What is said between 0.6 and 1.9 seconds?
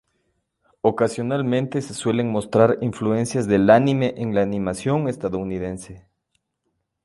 Ocasionalmente